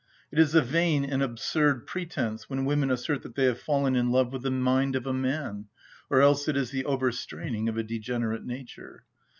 It 0.31 0.39
is 0.39 0.55
a 0.55 0.63
vain 0.63 1.05
and 1.05 1.21
absurd 1.21 1.85
pretence 1.85 2.49
when 2.49 2.65
women 2.65 2.89
assert 2.89 3.21
that 3.21 3.35
they 3.35 3.43
have 3.43 3.59
fallen 3.59 3.95
in 3.95 4.09
love 4.09 4.33
with 4.33 4.41
the 4.41 4.49
mind 4.49 4.95
of 4.95 5.05
a 5.05 5.13
man, 5.13 5.67
or 6.09 6.21
else 6.21 6.47
it 6.47 6.57
is 6.57 6.71
the 6.71 6.85
over‐straining 6.85 7.69
of 7.69 7.77
a 7.77 7.83
degenerate 7.83 8.43
nature. 8.43 9.05